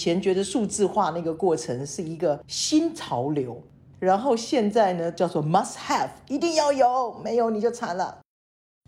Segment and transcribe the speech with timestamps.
[0.00, 3.62] 以前觉得数字化那个过程是一个新潮流，
[3.98, 8.18] 然后现在呢叫做 must have，一定要有，没有你就惨了。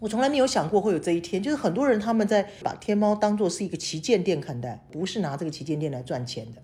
[0.00, 6.62] 我从来没有想过会有这一天，就是很多人他们在把天猫当做是一个旗舰店看待，不是拿这个旗舰店来赚钱的。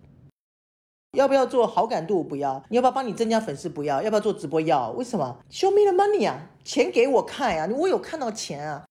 [1.12, 2.24] 要不要做好感度？
[2.24, 2.64] 不要。
[2.70, 3.68] 你要不要帮你增加粉丝？
[3.68, 4.02] 不要。
[4.02, 4.62] 要不要做直播？
[4.62, 4.92] 要。
[4.92, 8.86] 为什么？Show me the money 啊，钱给我看呀，我有看到钱啊。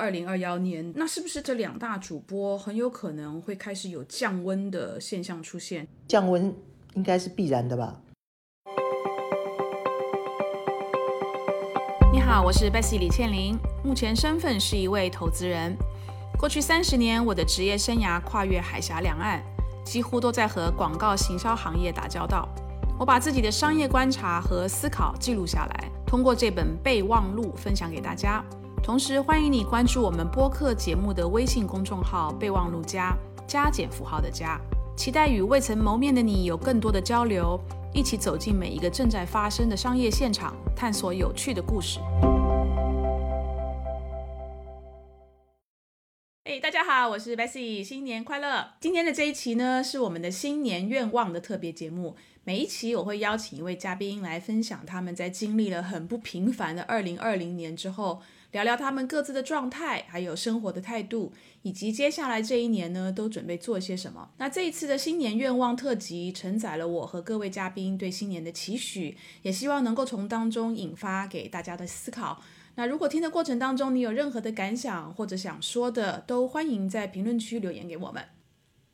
[0.00, 5.86] 二零二幺年，那是不是这两大主播很有可能会开始有降温的现象出现？
[6.08, 6.56] 降温
[6.94, 8.00] 应该是必然的吧。
[12.10, 15.76] 你好，我是 Bessy 李倩玲，目前身份是一位投资人。
[16.38, 19.42] 过去三十年，我的职业生涯跨越海峡两岸，
[19.84, 22.48] 几乎都在和广告行销行业打交道。
[22.98, 28.42] 我把自己的商业观察和思考记录下来，通过这本备忘录分享给大家。
[28.82, 33.14] 同时，欢迎你关注我们播客节目的微信公众号“备忘录加
[33.46, 34.58] 加减符号的加”，
[34.96, 37.60] 期待与未曾谋面的你有更多的交流，
[37.92, 42.00] 一起走进每一个正在发生的商业现场，探索有趣的故事。
[46.44, 48.70] 哎，大家好，我是 Bessy，新年快乐！
[48.80, 52.16] 今天的这一期呢，是我们的新年愿望的特别节目。
[52.44, 58.22] 每一期我会邀请一位嘉宾来分享他们在经历了很不平凡的二零二零年之后。
[58.52, 64.30] 聊聊他们各自的状态，还有生活的态度，以及接下来这一年呢，都准备做些什么。
[64.38, 72.42] 那这一次的新年愿望特辑，承载了我和各位嘉宾对新年的期许，也希望能够从当中引发给大家的思考。
[72.74, 78.24] 那如果听的过程当中你有任何的感想或者想说的，都欢迎在评论区留言给我们。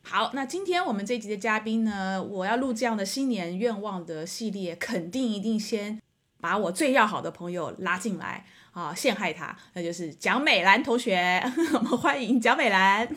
[0.03, 6.01] 好，那今天我们这集的嘉宾呢，我要录这样的新年愿望的系列，肯定一定先
[6.41, 8.47] 把我最要好的朋友拉进来。
[8.77, 13.09] 啊，陷害他，那就是蒋美兰同学， 我们欢迎蒋美兰。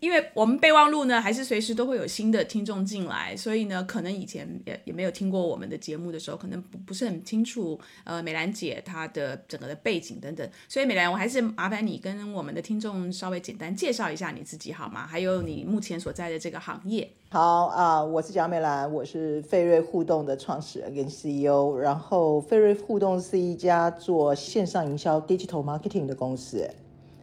[0.00, 10.48] 因为我们备忘录呢，还是随时都会有新的听众进来，所以呢，可能以前也也没有听过我们的节目的时候，可能不不是很清楚，呃，美兰姐她的整个的背景等等。
[10.68, 15.04] 所以美兰，我还是麻烦你跟我们的听众稍微简单介绍一下你自己好吗？
[15.06, 17.10] 还有你目前所在的这个行业。
[17.30, 21.76] 好啊，我是蒋美兰，我是费瑞互动的创始人跟 CEO。
[21.76, 26.70] 然后费瑞互动是一家做线上营销 （digital marketing） 的公司。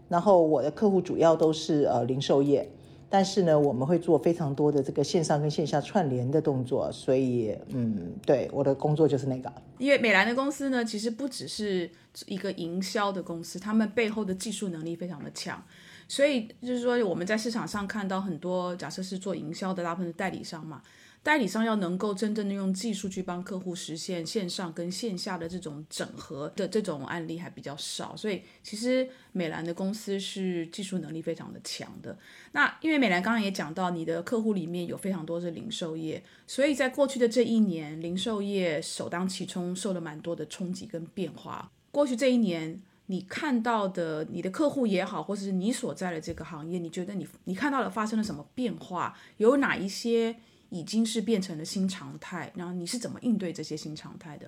[0.08, 2.70] 然后我的客户主要都是呃零售业，
[3.10, 9.52] 但是呢，我们会做非常多的这个线上跟线下串联的动作，所以嗯，对，我的工作就是那个。
[9.78, 11.90] 因为美兰的公司呢，其实不只是
[12.28, 15.62] 一个营销的公司，他们背后的技术能力非常的强，
[16.08, 20.82] 所以就是说我们在市场上看到很多，假设是做营销的大部分的代理商嘛。
[21.26, 32.16] 代理商要能够真正的用技术去帮客户实现线上跟线下的这种整合的这种案例还比较少，所以其实美兰的公司是技术能力非常的强的。
[32.52, 41.72] 那因为美兰刚刚也讲到，你的客户里面有非常多是零售业，所以在过去的这一年，零售业首当其冲受了蛮多的冲击跟变化。
[41.90, 49.18] 过去这一年，你看到的你的客户也好，或者是你所在的这个行业，你觉得你你看到了发生了什么变化？
[49.38, 50.36] 有哪一些？
[50.76, 54.46] 已经是变成了新常态，然后你是怎么应对这些新常态的？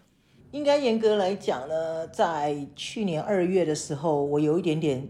[0.52, 5.08] 应该严格来讲呢，在去年二月的时候，我有一点点，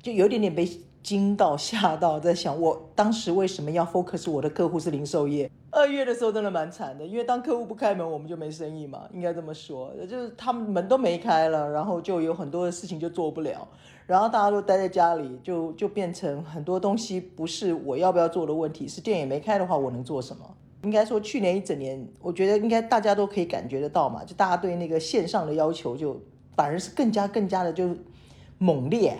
[0.00, 0.68] 就有一点点被
[1.02, 5.50] 惊到、吓到，在想我当时为什么要 focus 我的客户是零售业。
[5.72, 13.66] 二月的时候真的蛮惨的，因为当客户不开门，我们就没生意嘛，应该这么说，就是他们门都没开了，然后就有很多的事情就做不了。
[14.06, 20.44] 然后大家都待在家里，就就变成很多东西不是我要不要做的问题，是店也没开的话，我能做什么？
[20.82, 26.20] 应该说去年一整年，我觉得应该大家都可以感觉得到嘛，就大家对那个线上的要求就
[26.54, 27.96] 反而是更加更加的就
[28.58, 29.16] 猛烈，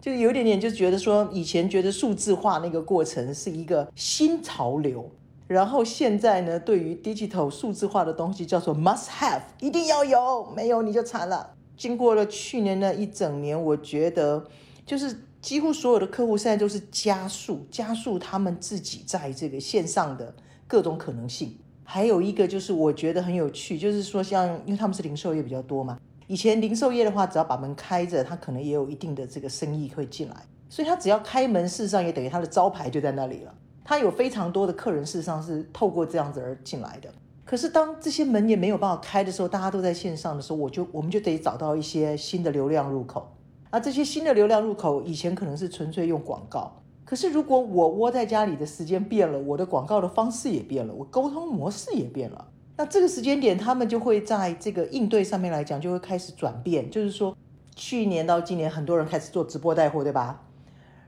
[0.00, 5.08] 就有一点点就觉得说以前觉得数字化那个过程是一个新潮流，
[5.46, 11.54] 然后现在呢，对于 digital 数字化的东西叫做 must have，一定要有，没有你就惨了。
[11.76, 14.42] 经过了去年的一整年，我觉得
[14.86, 20.34] 就是几乎所有的客户现在都是加速加速他们自己在这个线上的
[20.66, 21.54] 各种可能性。
[21.82, 30.36] 还有一个就是我觉得很有趣，就是说像因为他们是零售业比较多嘛，以前零售业的话，只要把门开着，他可能也有一定的这个生意会进来，
[30.70, 33.54] 所以他只要开门，事实上也等于他的招牌就在那里了。
[33.84, 37.08] 他有非常多的客人，事实上是透过这样子而进来的。
[37.44, 43.30] 可是当这些门也没有办法开的时候，大家都在线上的时候，我就我们就得找到一些新的流量入口。
[43.70, 46.72] 而这些新的流量入口，以前可能是纯粹用广告。
[47.04, 52.48] 可是如果我窝在家里的时间变了，我的广告的方式也变了，我沟通模式也变了。
[52.78, 56.90] 那这个时间点，他们就会在这个应对上面来讲，就会开始转变。
[56.90, 57.36] 就是说，
[57.76, 60.42] 去年到今年，很多人开始做直播带货，对吧？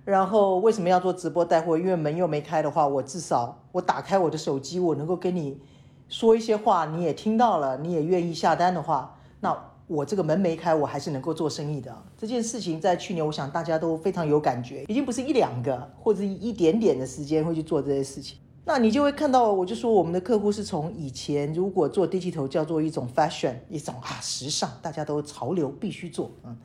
[0.06, 1.76] 然后为什么要做直播带货？
[1.76, 5.60] 因为门又没开的话，我至少我打开我的手机，我能够跟你
[6.08, 9.54] 说一些话，你也听到了，你也愿意下单的话，那
[9.88, 11.92] 我这个门没开，我还是能够做生意的。
[12.16, 18.38] 这件事情在去年，我想大家都非常有感觉，已经不是一两个或者一点点的时间会去做这些事情。
[18.64, 26.56] 那你就会看到，我就说我们的客户是从以前如果做 digital 叫做一种 fashion，一种啊时尚，大家都潮流必须做，嗯，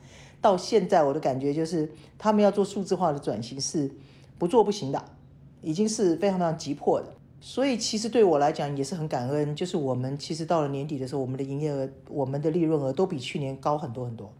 [0.42, 3.90] 到现在我的感觉就是他们要做数字化的转型是
[4.36, 5.02] 不做不行的，
[5.62, 7.06] 已经是非常非常急迫的。
[7.40, 14.32] 所以其实对我来讲也是很感恩，就是我们其实到了年底的时候，我们的营业额、我们的利润额都比去年高很多很多，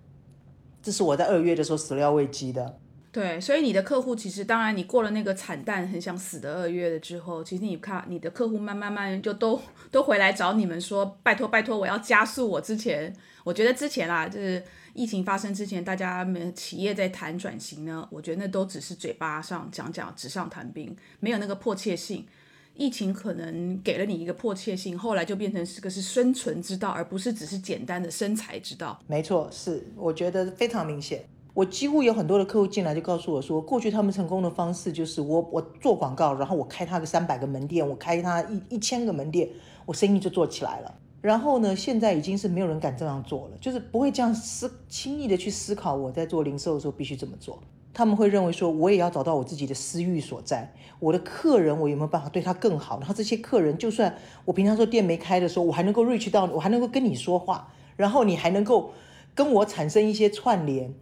[0.83, 2.79] 这是我在二月的时候始料未及的。
[3.11, 9.61] 对，所以你的客户其实，当然你过了那个惨淡、很想死的二月了之后，其实你看你的客户慢慢慢就都
[9.91, 13.15] 都回来找你们说，拜托拜托，我要加速我之前，
[13.45, 14.63] 我觉得之前啊，就是
[14.95, 22.27] 疫情发生之前，大家们企业在谈转型呢，我觉得那都只是嘴巴上讲讲，纸上谈兵，没有那个迫切性。
[22.75, 28.99] 疫情可能给了你一个迫切性，后来就变成是个是生存之道，而不是只是简单的生财之道。
[29.07, 31.23] 没错，是我觉得非常明显。
[31.53, 39.47] 我几乎有很多的客户进来就告诉我说，过去他们成功的方式就是我我做广告，然后我开他个三百个门店，我开他一一千个门店，
[39.85, 40.95] 我生意就做起来了。
[41.23, 47.59] 然后呢，现在已经是没有人敢这样做了，就是不会这样思轻易的去思考我在做零售的时候必须怎么做。
[47.95, 52.99] 他们会认为说，我也要找到我自己的私欲所在，我的客人我有没有办法对他更好？
[52.99, 58.93] 然后这些客人，就算我平常说店没开的时候，我还能够 reach 到，我还能够跟你说话，然后你还能够
[59.35, 60.93] 跟我产生一些串联。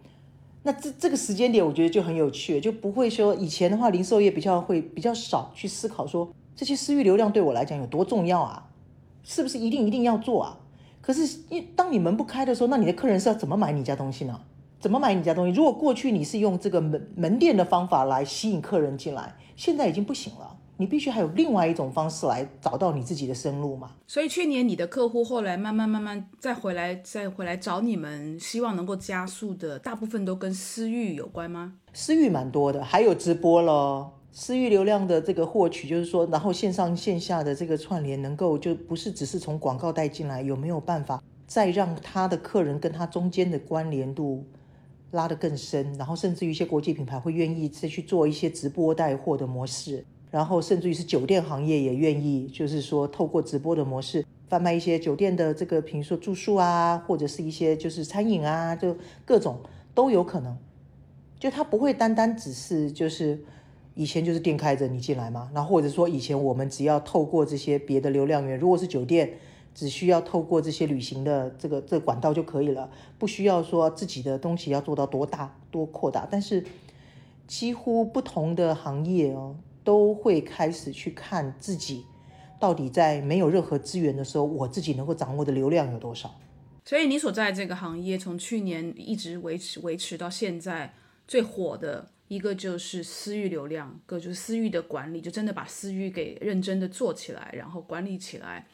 [0.65, 8.69] 那这这个时间点，我觉得就很有趣，就不会说以前的话，零售业比较会比较少去思考说这些私域流量对我来讲有多重要啊，
[9.23, 10.59] 是不是一定一定要做啊？
[11.01, 14.41] 可是，一当你门不开的时候，那你的客人是要怎么买你家东西呢？
[14.79, 15.53] 怎么买你家东西？
[15.53, 20.57] 如果过去你是用这个门门店的方法来吸引客人进来，现在已经不行了。
[20.81, 23.91] 你必须还有另外一种方式来找到你自己的生路嘛？
[24.07, 31.75] 所以去年你的客户后来慢慢慢慢再回来再回来找你们，希望能够加速的，大部分都跟私域有关吗？
[31.93, 34.17] 私域蛮多的，还有直播咯。
[34.33, 44.47] 私域流量的这个获取，就是说，然后线上线下的这个串联，能够就不是只是从广告带进来，有没有办法再让他的客人跟他中间的关联度
[45.11, 45.93] 拉得更深？
[45.99, 50.07] 然后甚至于一些国际品牌会愿意再去做一些直播带货的模式。
[50.31, 59.59] 然后甚至于是酒店行业也愿意，就是说透过直播的模式贩卖一些酒店的这个，比如说住宿啊，或者是一些就是餐饮啊，就各种
[59.95, 60.57] 都有可能。
[61.39, 63.43] 就它不会单单只是就是
[63.95, 69.33] 以前就是店开着你进来嘛，然后或者说以前我们只要透过这些别的流量源，如果是酒店，
[69.75, 72.89] 只需要透过这些旅行的这个这个管道就可以了，
[73.19, 76.29] 不需要说自己的东西要做到多大多扩大。
[76.31, 76.65] 但是
[77.47, 79.57] 几乎不同的行业哦。
[79.83, 82.05] 都会开始去看自己
[82.59, 86.39] 到底在没有任何资源的时候，我自己能够掌握的流量有多少。
[86.85, 90.95] 所以你所在这个行业，从去年一直维持维持到现在，
[91.29, 98.67] 最火的一个就是私域流量，个就是私域的管理，就真的把私域给认真的做起来，然后管理起来，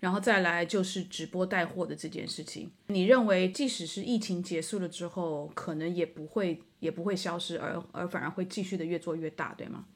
[0.00, 2.70] 然后再来就是直播带货的这件事情。
[2.88, 9.86] 你认为，即使是疫情结束了之后，可能也不会也不会消失，而而反而会继续的越做越大，对吗？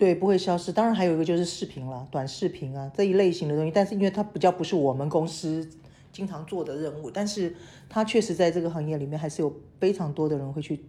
[0.00, 0.72] 对，不会消失。
[0.72, 3.70] 当然还有一个就是视频了，短视频啊这一类型的东西。
[3.70, 5.68] 但是因为它比较不是我们公司
[6.10, 7.54] 经常做的任务，但是
[7.86, 10.80] 它确实在这个行业里面还是有非常多的人会去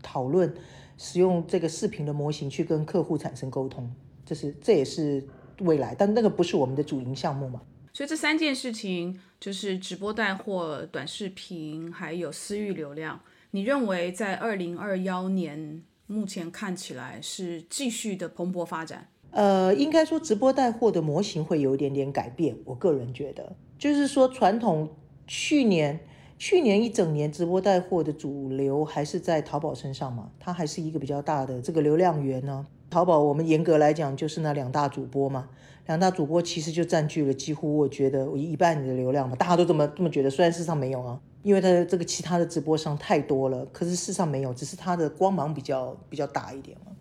[0.00, 0.54] 讨论
[0.96, 3.92] 使用这个视频的模型去跟客户产生沟通。
[4.24, 5.26] 这是这也是
[5.62, 7.62] 未来，但那个不是我们的主营项目嘛。
[7.92, 13.18] 所以这三件事情就是直播带货、短视频还有私域流量。
[13.50, 15.82] 你认为在二零二幺年？
[16.06, 19.08] 目前看起来是继续的蓬勃发展。
[19.30, 22.54] 呃，应该说直播带货的模型会有一点点改变。
[22.64, 24.90] 我个人觉得，就是说传统
[25.26, 26.00] 去年
[26.38, 32.66] 去年一整年直播带货的主流还是在淘宝身上嘛，它还是一个比较大的这个流量源呢。
[32.90, 35.48] 淘宝我们严格来讲就是那两大主播嘛，
[35.86, 41.20] 两大主播其实就占据了几乎我觉得我一半的流量嘛，大家都这么这么觉得，虽然事实上没有啊。
[41.42, 46.92] 因为他的这个其他的直播商太多了，可是事实上没有，只是他的光芒比较比较大一点嘛。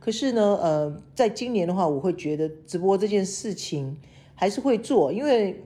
[0.00, 3.96] 可是呢，呃，在今年的话，我会觉得直播这件事情
[4.34, 5.62] 还是会做，因为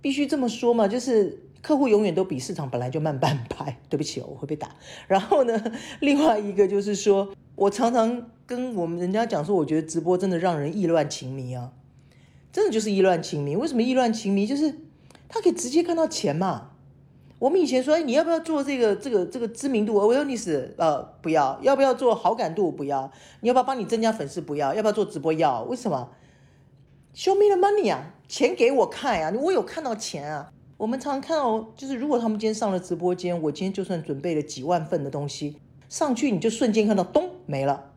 [0.00, 3.78] 必须这么说嘛，就是客户永远都比市场本来就慢半拍。
[3.90, 4.74] 对不起哦，我会被打。
[5.06, 5.62] 然后呢，
[6.00, 11.72] 另外一个就是说，我常常跟我们人家讲说，我觉得直播真的让人意乱情迷啊，
[12.52, 13.56] 真的就是意乱情迷。
[13.56, 14.46] 为什么意乱情迷？
[14.46, 14.74] 就是
[15.28, 16.70] 他可以直接看到钱嘛。
[17.40, 20.68] 我们以前说，哎，你要不要做这个这个这个知名度 awareness？
[20.78, 21.58] 呃，不要。
[21.62, 22.70] 要不要做好感度？
[22.70, 23.10] 不要。
[23.40, 24.40] 你要不要帮你增加粉丝？
[24.40, 24.74] 不要。
[24.74, 25.32] 要不要做直播？
[25.32, 25.62] 要。
[25.64, 26.10] 为什么
[27.14, 30.50] ？Show me the money 啊，钱给我看呀，我有看到钱啊。
[30.76, 35.56] 我们常常看到，就是如果他们今天上了直播间，我今天就算准备了几万份的东西
[35.88, 37.92] 上去，你就瞬间看到咚没了。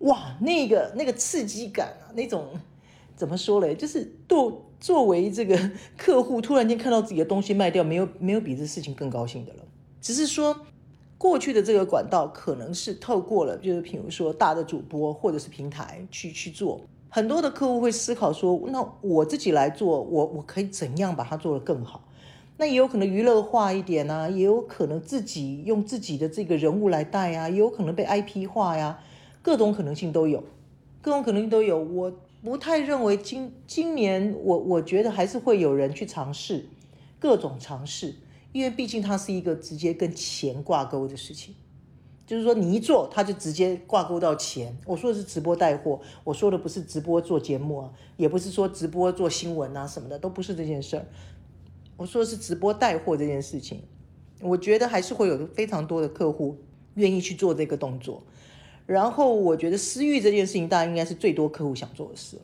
[0.00, 2.48] 哇，那个那个刺激感啊，那种
[3.16, 3.74] 怎么说嘞？
[3.74, 5.58] 就是作作为这个
[5.96, 9.60] 客户，突然间看到自己的东西卖掉，没有没有比这事情更高兴的了。
[10.02, 10.54] 只是说
[11.16, 16.80] 过去的这个管道可能是透过了，就是比如说大的主播或者是平台去去做。
[17.08, 22.02] 很多的客户会思考说，那我自己来做，我我可以怎样把它做得更好？
[22.58, 28.98] 那也有可能娱乐化一点啊，也有可能自己用自己的这个人物来带啊，也有可能被 IP 化呀。
[29.46, 30.42] 各种可能性都有，
[31.00, 31.78] 各种可能性都有。
[31.78, 32.12] 我
[32.42, 36.66] 不太认为今今年我我觉得还是会有人去尝试
[37.20, 38.16] 各种尝试，
[38.50, 41.54] 因为毕竟它是一个直接跟钱挂钩的事情，
[42.26, 44.76] 就是说你一做，它就直接挂钩到钱。
[44.84, 51.06] 我说的是直播带货，我说的不是直播做节目啊，也不是说直播做新闻啊什么的，都不是这件事儿。
[51.96, 53.82] 我说的是直播带货这件事情，
[54.40, 56.58] 我觉得还是会有非常多的客户
[56.94, 58.24] 愿意去做这个动作。
[58.86, 62.42] 然后我觉得私域这件事情，大家应该是最多客户想做的事了，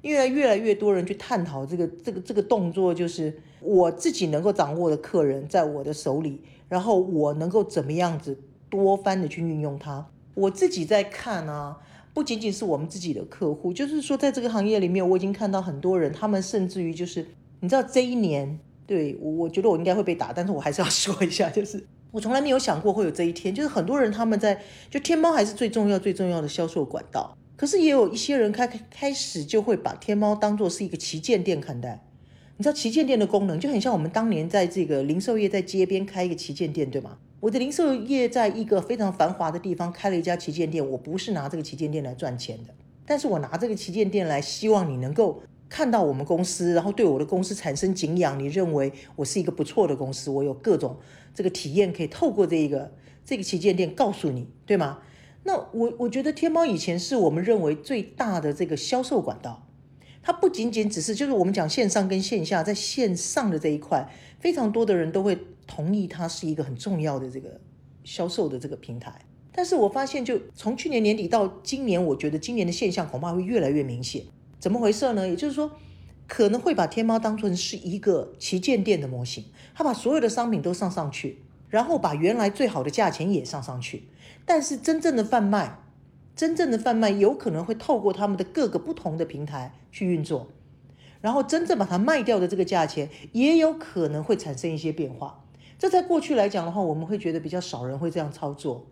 [0.00, 8.38] 因为越来越多人去探讨这个这个这个动作，就是我自己能够掌握的客人在我的手里，然后我能够怎么样子
[8.68, 10.06] 多番的去运用它。
[10.34, 11.76] 我自己在看啊，
[12.14, 17.26] 不仅仅是我们自己的客户，就是说在这个行业里面，我已经看到很多人，他们甚至于就是
[17.58, 21.84] 你知道这一年，对我我觉得我应该会被打，但是我还是要说一下，就是。
[22.12, 32.02] 我从来没有想过会有这一天，就是很多人他们在就天猫还是最重要最重要的销售管道，可是也有一些人开开始就会把天猫当做是一个旗舰店看待。
[32.56, 37.16] 你知道旗舰店的功能就很像我们当年在这个零售业在街边开一个旗舰店，对吗？
[37.40, 42.74] 我的零售业在一个非常繁华的地方开了一家旗舰店，我不是拿这个旗舰店来赚钱的，
[43.06, 45.42] 但是我拿这个旗舰店来希望你能够。
[45.70, 50.98] 看到我们公司，然后对我的公司产生敬仰，你认为我是一个不错的公司，我有各种
[51.32, 52.92] 这个体验可以透过这一个
[53.24, 54.98] 这个旗舰店告诉你，对吗？
[55.44, 59.66] 那我我觉得天猫以前是我们认为最大的这个销售管道，
[60.22, 67.60] 它不仅仅只是就是我们讲线上跟线下，在线上的这一块，非常多的人都会同意它是一个很重要的这个
[68.02, 69.24] 销售的这个平台。
[69.52, 74.24] 但是我发现，就从去年年底到今年，我觉得今年的现象恐怕会越来越明显。
[74.60, 75.26] 怎么回事呢？
[75.26, 75.72] 也就是说，
[76.28, 81.38] 可能会把天猫当成是一个旗舰店的模型，他把所有的商品都上上去，
[81.68, 84.04] 然后把原来最好的价钱也上上去。
[84.44, 85.78] 但是真正的贩卖，
[86.36, 90.48] 真正的贩卖有可能会透过他们的各个不同的平台去运作，
[91.20, 95.44] 然后真正把它卖掉的这个价钱也有可能会产生一些变化。
[95.78, 98.86] 这在过去来讲的话，我们会觉得比较少人会这样操作。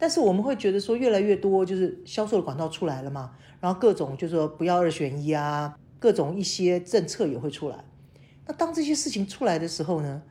[0.00, 7.84] 但是我们会觉得说，越来越多就是销售的管道出来了嘛，然后各种就是说不要二选一啊，各种一些政策也会出来。
[8.46, 10.22] 那当这些事情出来的时候呢，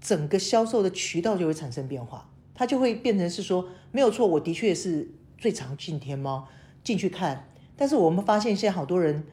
[0.00, 6.48] 整个销售的渠道就会产生变化，它就会变成是说，没有错，我的确是最常进天猫
[6.82, 9.24] 进去看，但是我们发现现在好多人，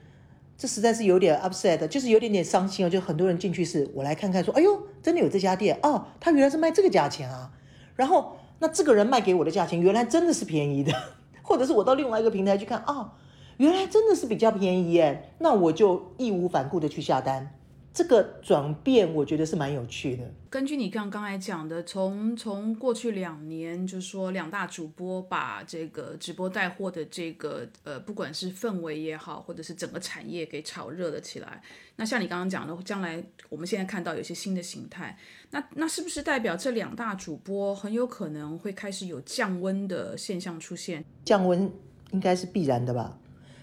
[0.57, 7.51] 这实在是有点 upset，就是有点点伤心啊，就很多人进去是我来看看说，哎呦，真的有这家店哦，他原来是卖这个价钱啊，
[7.95, 8.37] 然后。
[8.59, 10.91] 那这个人卖给我的价钱原来真的是便宜的，
[11.47, 13.13] 或者是我到另外一个平台去看啊，
[13.55, 17.56] 原来真的是比较便宜耶，那我就义无反顾的去下单。
[17.97, 20.23] 这个转变我觉得是蛮有趣的。
[20.51, 31.59] 根据你刚刚才讲的，从从过去两年，就是说两大主播把这个直播带货的这个呃，不管是氛围也好，或者是整个产业给炒热了起来。
[31.95, 35.17] 那像你刚刚讲的，将来我们现在看到有些新的形态，
[35.49, 41.03] 那那是不是代表这两大主播很有可能会开始有降温的现象出现？
[41.25, 41.67] 降温
[42.11, 43.17] 应该是必然的吧。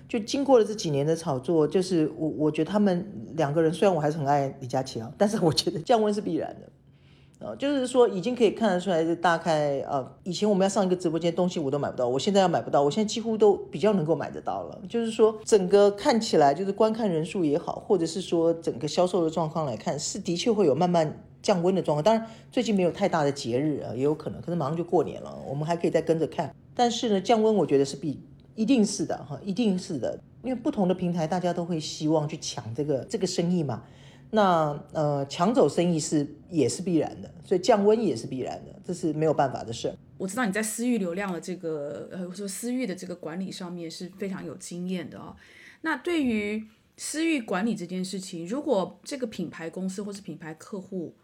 [0.08, 3.06] 就经过了这几年的炒作，就是我我觉得他们
[3.36, 14.80] 两个人虽然我还是很爱李佳琦啊，但是我觉得降温是必然的，啊，就是说已经可以看得出来，是大概呃，以前我们要上一个直播间东西我都买不到，我现在要买不到，我现在几乎都比较能够买得到了。
[14.88, 22.02] 就是说整个看起来就是观看人数也好，或者是说整个销售的状况来看，是的确会有慢慢降温的状况。
[22.02, 26.54] 当然最近没有太大的节日啊，也有可能，可能马上就过年了，我们还可以再跟着看。
[26.74, 28.20] 但是呢，降温我觉得是必。
[28.54, 33.82] 一定是的哈，一定是的，因为不同的平台，大家都会希望去抢这个这个生意嘛。
[34.30, 39.94] 那呃，抢走生意是也是必然的，所以降温也是必然的，这是没有办法的事。
[40.16, 45.36] 我知道你在私域流量的这个呃，说私域的这个管理上面是非常有经验的哦。
[45.82, 51.14] 那对于私域管理这件事情，如果这个品牌公司或是品牌客户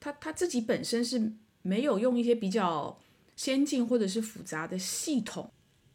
[0.00, 2.98] 他他自己本身是没有用一些比较
[3.36, 5.50] 先进或者是复杂的系统，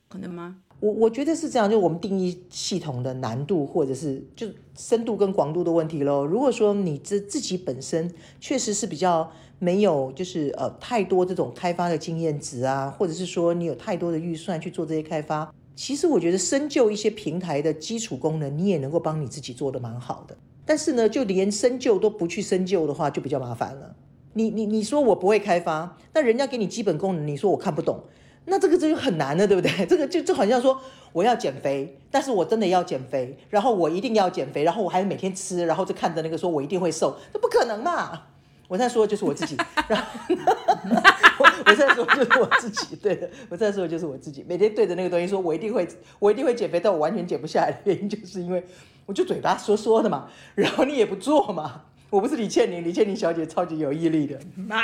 [0.08, 0.62] 可能吗？
[0.79, 6.25] 我我觉得是这样，就我们定义系统的难度，或者是就深度跟广度的问题喽。
[6.25, 8.09] 如果说你自自己本身
[8.39, 20.38] 确实是比较没有，就是呃太多这种开发的经验值啊，或者是说你有太多的预算去做这些开发，其实我觉得深究一些平台的基础功能，你也能够帮你自己做的蛮好的。
[20.65, 23.95] 但是呢，就连深究都不去深究的话，就比较麻烦了。
[24.33, 28.00] 你你你说我不会开发，那人家给你基本功能，你说我看不懂。
[28.49, 29.71] 那这个这就很难了，对不对？
[29.87, 30.79] 这个就就好像说
[31.11, 38.23] 我要减肥，但是我真的要减肥，然后我一定要减肥，然后我还每天吃，然后就看着那个说我一定会瘦，这不可能嘛！
[38.67, 40.05] 我在说的就是我自己，然后
[41.65, 45.87] 我在说就是我自己，对的，我在说的就是我自己，每天对着那个东西说我一定会，
[46.19, 48.63] 我一定会减肥，但我完全减不下来的原因就是因为
[49.07, 54.83] 我就嘴巴说说的嘛，然后你也不做嘛，我不是李倩玲，李倩玲小姐超级有毅力的，妈。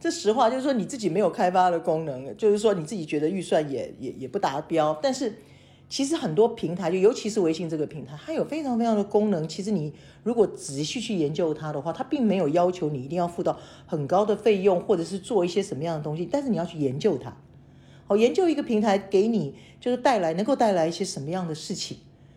[0.00, 4.96] 这实话就是说你自己没有开发的功能，就是说你自己觉得预算也也也不达标。
[5.02, 5.38] 但是
[5.88, 9.48] 其实很多平台，就尤其是微信这个平台，它有非常非常的功能。
[9.48, 16.24] 其实你如果仔细去研究它的话，它并没有要求你一定要付到很高的费用，或者是做一些什么样的东西。
[16.30, 17.36] 但是你要去研究它，
[18.06, 21.96] 好，研究一个平台给你就是带来能够带来一些什么样的事情。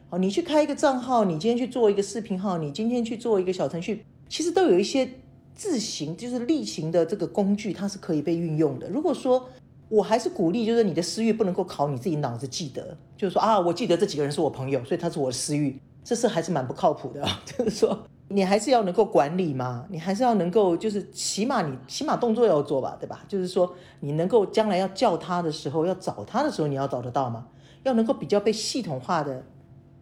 [0.10, 5.08] 好，你去开一个账号，你今天去做一个视频号，你今天去做一个小程序，其实都有一些。
[5.56, 8.90] 自行就是例行的这个工具，它是可以被运用的。
[8.90, 9.48] 如果说
[9.90, 17.28] 我还是鼓励，就是你的私欲不能够考你自己脑子记得，就是说啊，我记得这几个人是我朋友，所以他是我的私欲，这是还是蛮不靠谱的。
[17.46, 23.24] 就是说，你还是要能够管理嘛，你还是要能够，就是起码你起码动作要做吧，对吧？
[23.28, 27.48] 就是说，你能够将来要叫他的时候，要找他的时候，你要找得到吗？
[27.84, 29.44] 要能够比较被系统化的，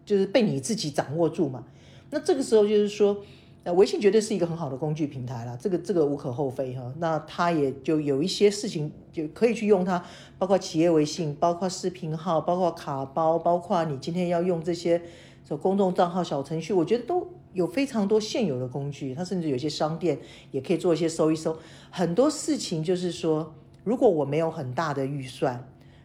[0.06, 1.64] 就是被你自己掌握住嘛。
[2.10, 3.16] 那这个时候就是说。
[3.62, 6.92] 那微信绝对是一个很好的工具平台了，这个这个无可厚非哈。
[6.98, 10.02] 那它也就有一些事情就可以去用它，
[10.38, 15.02] 包括企业微信，包括视频号，包括卡包，包括你今天要用这些
[15.46, 19.14] 说公众账号小程序，我觉得都有非常多现有的工具。
[19.14, 20.18] 它甚至有些商店
[20.50, 21.54] 也可以做一些搜一搜。
[21.90, 23.52] 很多事情就是说，
[23.84, 25.62] 如果我没有很大的预算，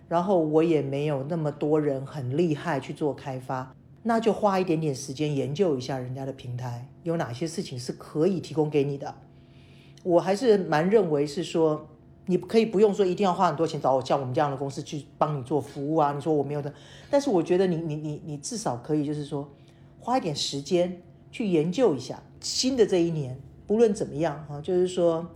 [0.09, 3.73] 然后我也没有那么多人很厉害去做开发。
[4.07, 9.15] 那就花一点点时间研究一下人家的平台有哪些事情是可以提供给你的。
[10.03, 11.87] 我还是蛮认为是说，
[12.27, 16.13] 你可以不用说一定要花很多钱找我像我们这样的公司去帮你做服务啊。
[16.13, 16.71] 你说我没有的，
[17.09, 19.49] 但是我觉得你你你你至少可以就是说
[19.99, 25.27] 花一点时间去研究一下新的这一年，不论怎么样啊，就是说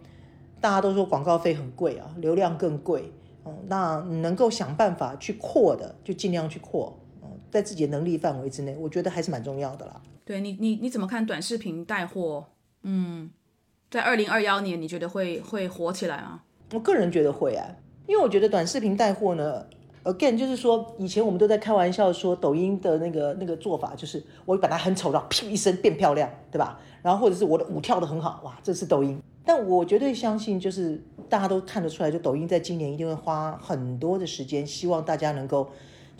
[0.61, 3.11] 大家都说广告费很贵啊，流量更贵，
[3.45, 6.98] 嗯，那能够想办法去扩的就尽量去扩。
[7.51, 10.01] 在自己的能力范围之内，我觉得还是蛮重要的啦。
[10.23, 12.45] 对你，你你怎么看短视频带货？
[12.83, 13.29] 嗯，
[13.89, 16.41] 在二零二幺年，你觉得会会火起来吗？
[16.71, 19.65] 我个人觉得会啊，因为我觉得短视频带货呢
[20.03, 26.79] ，again 就是说，以前我们都在开玩笑说，抖音的那个那个做法就是，我本来很丑然后，噗一声变漂亮，对吧？
[27.01, 29.19] 然后或者是我的舞跳的很好，哇，这是抖音。
[29.43, 35.67] 但我绝对相信，就是大家都看得出来，就抖音在今年一定会花很多的时间，希望大家能够。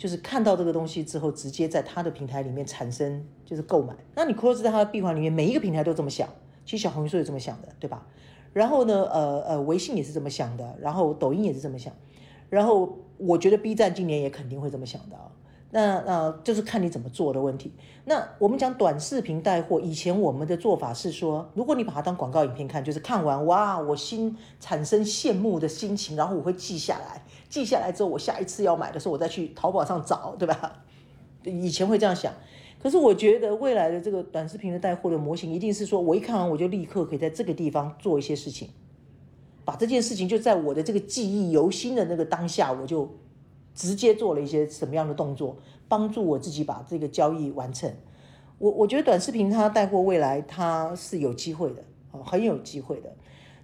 [0.00, 3.94] 就是看到这个东西之后，直接在他的平台里面产生就是购买。
[4.14, 6.26] 那你 close 在他的闭环里面，每一个平台都这么想，
[6.64, 8.06] 其实小红书也这么想的，对吧？
[8.54, 11.92] 然后呢，呃呃，微信也是这么想的，然后抖音也是这么想，
[12.48, 15.16] 然后我觉得 B 站今年也肯定会这么想的。
[15.72, 17.72] 那那就是看你怎么做的问题。
[18.04, 30.84] 那我们讲短视频带货，以前我们的做法是说，如果你把它当广告影片看，就是看完哇，我心产生羡慕的心情，然后我会记下来，记下来之后，我下一次要买的时候，我再去淘宝上找，对吧？
[31.44, 32.32] 以前会这样想。
[32.82, 38.70] 可是我觉得未来的这个短视频的带货的模型，一定是说我一看完我就立刻可以在这个地方做一些事情，
[39.66, 43.06] 把这件事情就在我的这个记忆犹新的那个当下，我就。
[43.72, 45.56] 直接做了一些什么样的动作，
[45.88, 47.90] 帮助我自己把这个交易完成。
[48.58, 53.10] 我我觉得短视频它带货未来它是有机会的，啊，很有机会的。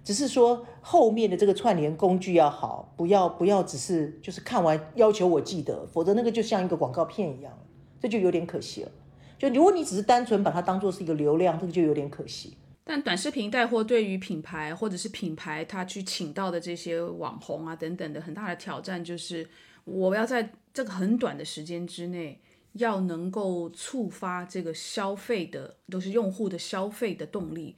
[0.07, 7.51] 只是说后面的这个串联工具要好，不要不要只是就是看完要求我记得，否则那个就像一个广告片一样，
[7.99, 8.91] 这就有点可惜了。
[9.37, 12.55] 就如果你只是单纯把它当做是一个流量，这个就有点可惜。
[12.85, 19.45] 但短视频带货对于品牌或者是品牌他去请到的这些网红啊等等的很大的挑战就是。
[19.83, 22.41] 我要在这个很短的时间之内，
[22.73, 27.77] 要能够触发这个消费的，都是用户的消费的动力。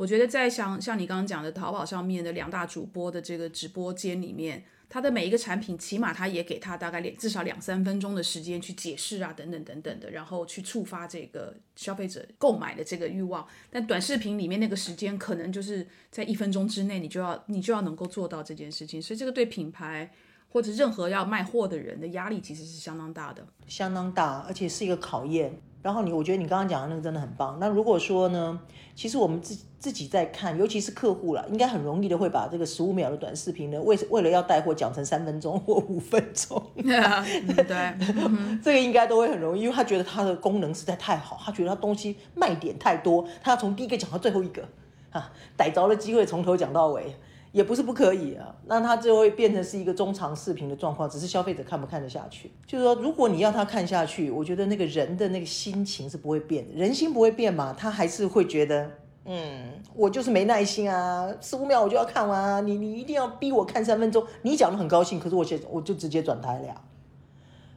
[0.00, 13.46] 我觉得在像像你刚刚讲的淘宝上面的两大主播的这个直播间里面，他的每一个产品，起码他也给他大概两至少两三分钟的时间去解释啊，等等等等的，然后去触发这个消费者购买的这个欲望。
[13.68, 20.10] 但短视频里面那个时间可能就是在一分钟之内，你就要你就要能够做到这件事情，所以这个对品牌
[20.48, 23.46] 或者任何要卖货的人的压力其实是相当大的。
[23.66, 25.60] 相当大，而且是一个考验。
[25.82, 27.56] 然后你，我觉得你刚刚讲的那个真的很棒。
[27.58, 28.60] 那如果说呢，
[28.94, 36.62] 其实我们自自己在看，尤其是客户了，应该很容易的会把这个十五秒的短视频呢，为为了要带货讲成三分钟或五分钟。
[36.76, 37.94] 对，
[38.62, 44.62] 这个应该都会很容易，因为他觉得它的功能实在太好，他觉得他东西卖点太多，他要从第一个讲到最后一个，
[45.10, 47.14] 啊，逮着了机会从头讲到尾。
[47.52, 52.50] 也不是不可以啊，那它就会变成是一个中长视频的状况，只是消费者看不看得下去。
[52.64, 58.88] 就是说，如果你要他看下去，我觉得那个人的那个心情是不会变的，人心不会变嘛，他还是会觉得，
[59.24, 66.80] 嗯，我就是没耐心啊，十五秒我就要看完啊，你你一定要逼我看三分钟，你讲的很高兴，可是我现我就直接转台了，呀，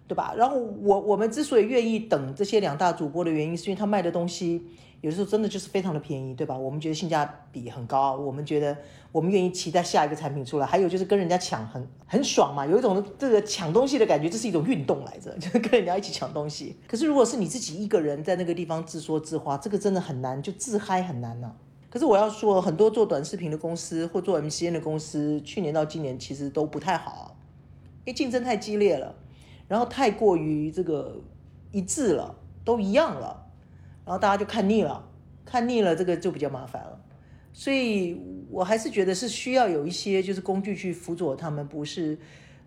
[0.07, 0.36] 对吧？
[0.38, 4.67] 然后我我们之所以愿意等这些两大主播的原因，是因为他卖的东西。
[5.03, 6.57] 有的时候真的就是非常的便宜，对吧？
[6.57, 8.77] 我们觉得性价比很高，我们觉得
[9.11, 10.65] 我们愿意期待下一个产品出来。
[10.65, 16.77] 还有就是跟人家抢很很爽嘛，有一种这个抢东西的感觉，这是一种运动来着， 就是跟人家一起抢东西。
[16.87, 21.53] 可是如果是你自己一个人在那个地方自说自话，这个真的很难，就自嗨很难呢。
[21.89, 27.35] 可是我要说，很多做短视频的公司或做 MCN 的公司，去年到今年其实都不太好，
[28.05, 29.13] 因为竞争太激烈了，
[29.67, 31.17] 然后太过于这个
[31.73, 33.42] 一致了，都一样了。
[34.05, 35.03] 然后大家就看腻了，
[35.45, 36.99] 看腻了，这个就比较麻烦了。
[37.53, 42.17] 所以我还是觉得是需要有一些就是工具去辅佐他们，不是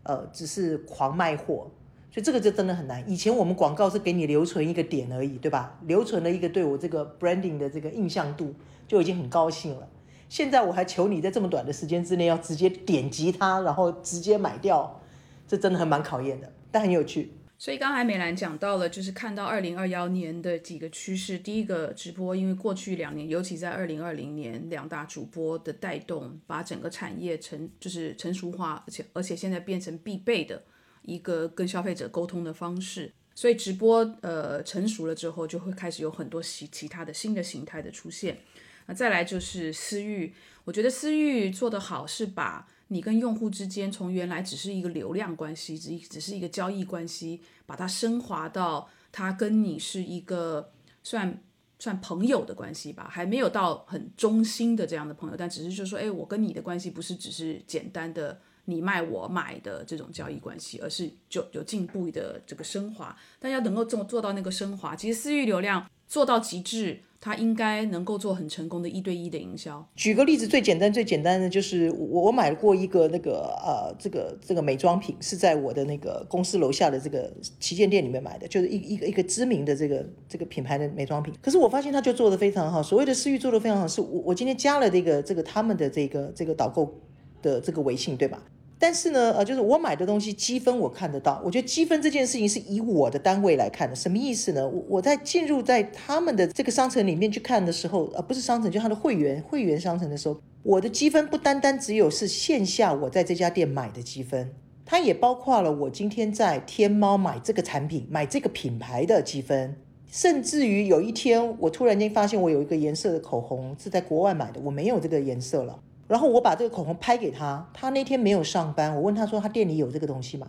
[0.04, 1.70] 呃只是狂卖货。
[2.08, 3.04] 所以这个就真的很难。
[3.06, 5.78] 以前我们广告是给你留存一个点而已，对吧？
[5.82, 8.54] 留存了一个对我这个 branding 的这个印象度
[8.88, 9.86] 就已经很高兴了。
[10.28, 14.98] 现在我还求你在这么短的时间之内要直接点击它，然后直接买掉，
[15.46, 17.32] 这真的很蛮考验的，但很有趣。
[17.58, 21.38] 所以刚才美兰讲到了，就是看到二零二幺年的几个趋势。
[21.38, 30.62] 第一个直播，因为过去两年，尤其在二零二零年，两大主播的带动，把整个产业成就是成熟化，而且而且现在变成必备的
[31.00, 33.10] 一个跟消费者沟通的方式。
[33.34, 38.36] 所以直播呃成熟了之后，就会开始有很多其其他的新的形态的出现。
[38.84, 42.68] 那再来就是私域，我觉得私域做得好是把。
[42.88, 50.72] 你跟用户之间，从原来只是一个流量关系，只只是一个交易关系，把它升华到他跟你是一个
[51.02, 51.42] 算
[51.78, 63.16] 算朋友的关系吧，还没有到很忠心的这样的朋友，但只是就说，哎，我跟你的关系不是只是简单的你卖我买的这种交易关系，而是就有进步的这个升华。
[63.38, 67.00] 但要能够做做到那个升华，其实私域流量做到极致。
[67.18, 69.84] 他应该能够做很成功的一对一的营销。
[69.96, 81.34] 举个例子，最简单、最简单的就是我我买过一个那个呃，这个这个美妆品，是在我的那个公司楼下的这个旗舰店里面买的，就是一一个一个知名的这个这个品牌的美妆品。
[81.42, 87.00] 可是我发现它就做的非常好，所谓的私域做的非常好，是我我今天加了这个这个他们的这个这个导购
[87.42, 88.40] 的这个微信，对吧？
[88.78, 94.68] 但是呢，呃，就是我买的东西积分我看得到，我觉得积分这件事情是以我的单位来看的，什么意思呢？
[94.68, 104.52] 我我在进入在他们的这个商城里面去看的时候，呃，不是商城，就他的会员会员商城的时候，我的积分不单单只有是线下我在这家店买的积分，
[104.84, 109.74] 它也包括了我今天在天猫买这个产品、买这个品牌的积分，
[110.12, 115.80] 甚至于有一天我突然间发现我有一个颜色的口红是在国外买的，我没有这个颜色了。
[116.08, 120.48] 然后我把这个口红拍给他，他那天没有上班，我问他说他店里有这个东西吗？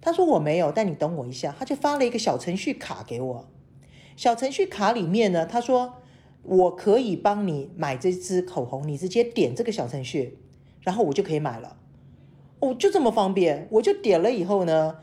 [0.00, 3.48] 他说我没有，但你等我一下，他就发了一个小程序卡给我。
[4.16, 5.94] 小程序卡里面呢，他说
[6.42, 10.38] 我可以帮你买这支口红，你直接点这个小程序，
[10.80, 11.76] 然后我就可以买了。
[12.58, 14.98] 哦，就这么方便，我就点了以后呢，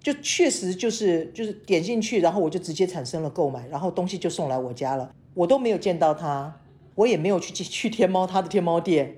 [0.00, 6.60] 就确实就是就是点进去，然后我就直接产生了购买，然后东西就送来我家了，我都没有见到他，
[6.94, 9.16] 我也没有去去天猫他的天猫店。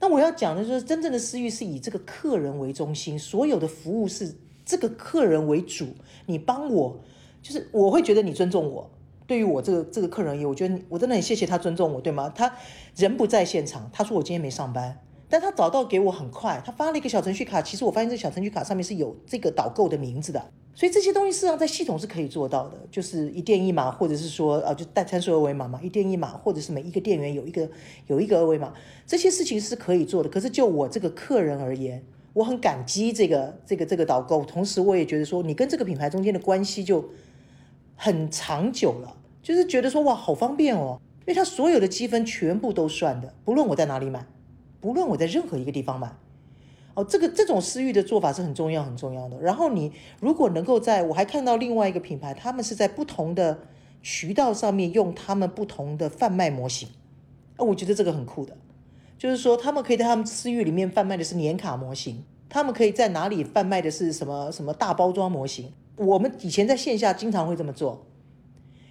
[0.00, 4.34] 那我要讲的就是，真正的私域是以这个客人为中心，所有的服务是
[4.64, 5.88] 这个客人为主。
[6.24, 6.98] 你帮我，
[7.42, 8.90] 就是我会觉得你尊重我。
[9.26, 12.32] 对于我这个这个客人而言，我觉得我真的很谢谢他尊重我，对吗？
[12.34, 12.52] 他
[12.96, 14.98] 人不在现场，他说我今天没上班。
[15.28, 17.62] 但他找到给我很快，他发了一个小程序卡。
[17.62, 27.68] 其实我发现这小程序卡上面是有这个导购的名字的，所以这些东西事实上在系统是可以做到的，就是一店一码，或者是说呃就带参数二维码嘛，一店一码，或者是每一个店员有一个
[28.06, 28.72] 有一个二维码，
[29.06, 30.28] 这些事情是可以做的。
[30.30, 37.10] 可是就我这个客人而言，我很感激这个这个这个导购，同时我也觉得说你跟这个品牌中间的关系就
[37.94, 44.24] 很长久了，就是觉得说哇好方便哦，因为他所有的积分全部都算的，不论我在哪里买。
[44.80, 46.10] 不论我在任何一个地方买，
[47.04, 49.40] 这个这种私域的做法是很重要很重要的。
[49.40, 53.60] 然后你如果能够在我还看到另外一个品牌，他们是在不同的
[54.02, 56.88] 渠道上面用他们不同的贩卖模型，
[57.56, 58.56] 啊，我觉得这个很酷的，
[59.18, 65.72] 就是说他们可以在他们私域里面贩卖的是年卡模型，他们可以在哪里贩卖的是什么什么大包装模型。
[65.96, 68.06] 我们以前在线下经常会这么做，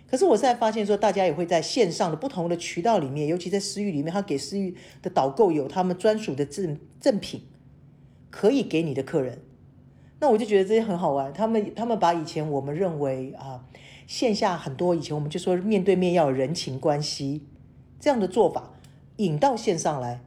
[0.07, 7.41] 可是我现在发现说，大家也会在线上的不同的渠道里面，尤其在私域里面，他给私域的导购有他们专属的赠赠品。
[8.31, 9.41] 可以给你的客人，
[10.19, 11.33] 那我就觉得这些很好玩。
[11.33, 13.65] 他们他们把以前我们认为啊
[14.05, 17.47] 线下很多以前我们就说面对面要有人情关系
[17.99, 18.73] 这样的做法
[19.17, 20.21] 引到线上来，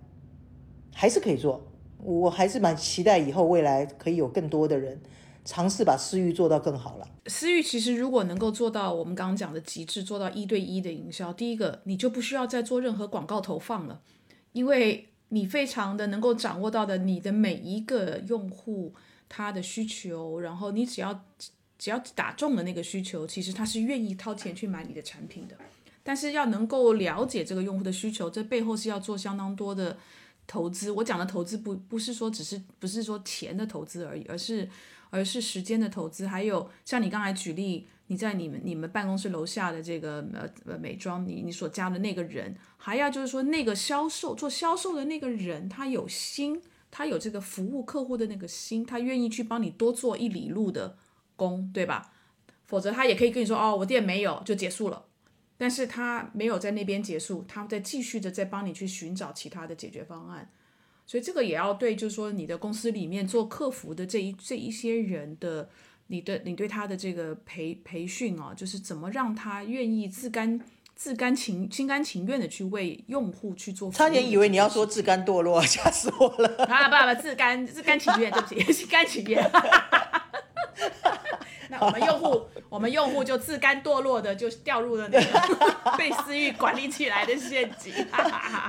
[0.92, 1.68] 还是可以做。
[1.98, 5.00] 我还是蛮期待以后未来可以有更多的人
[5.44, 7.08] 尝试把私域做到更好了。
[7.26, 14.00] 私域其实如果能够做到我们刚刚讲的极致，做到一对一的营销，第一个你就不需要再做任何广告投放了，
[14.52, 15.10] 因为。
[15.34, 18.94] 你非常的能够掌握到的，你的每一个用户
[19.30, 21.24] 他的需求，然后你只要
[21.78, 25.56] 只要打中了那个需求，其实他是愿意掏钱去买你的产品的。
[26.02, 29.96] 但是要能够了解这个用户的需求，这背后是要做相当多的
[30.46, 30.90] 投资。
[30.90, 34.68] 我讲的投资不不是说只是不是说钱的投资而已，而是
[35.08, 37.88] 而是时间的投资，还有像你刚才举例。
[38.12, 50.98] 你在你们你们办公室楼下的这个呃呃美妆，你你所加的那个人，还要就是说那个销售做销售的那个人，他有心，他有这个服务客户的那个心，他愿意去帮你多做一里路的
[51.36, 52.12] 工，对吧？
[52.66, 55.06] 否则他也可以跟你说哦，我店没有就结束了，
[55.56, 60.50] 但是他没有在那边结束，他在继续的在帮你去寻找其他的解决方案，
[61.06, 65.70] 所以这个也要对，就是说你的公司里面做客服的这一这一些人的。
[66.12, 70.60] 你对你对他的这个培培训啊，就是怎么让他愿意自甘
[70.94, 73.90] 自甘情心甘情愿的去为用户去做。
[73.90, 76.66] 差点以为你要说自甘堕落， 吓死我了！
[76.66, 79.42] 啊，不不，自甘自甘情愿，对不起， 心甘情愿。
[81.72, 85.56] 那我们用户，我们用户就自甘堕落的就掉入了那个
[85.96, 87.90] 被私域管理起来的陷阱，